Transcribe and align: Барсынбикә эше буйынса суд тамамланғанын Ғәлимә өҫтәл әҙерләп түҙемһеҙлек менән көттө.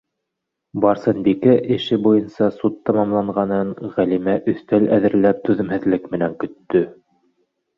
Барсынбикә 0.85 1.51
эше 1.75 1.99
буйынса 2.07 2.47
суд 2.55 2.79
тамамланғанын 2.91 3.69
Ғәлимә 3.99 4.35
өҫтәл 4.55 4.89
әҙерләп 4.99 5.45
түҙемһеҙлек 5.51 6.09
менән 6.17 6.35
көттө. 6.45 6.83